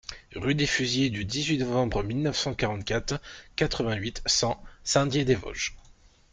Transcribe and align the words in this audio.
Rue 0.33 0.55
des 0.55 0.65
Fusillés 0.65 1.11
du 1.11 1.25
dix-huit 1.25 1.59
Novembre 1.59 2.01
mille 2.01 2.23
neuf 2.23 2.35
cent 2.35 2.55
quarante-quatre, 2.55 3.21
quatre-vingt-huit, 3.55 4.23
cent 4.25 4.59
Saint-Dié-des-Vosges 4.83 5.75